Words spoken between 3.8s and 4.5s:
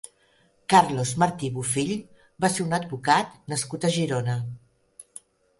a Girona.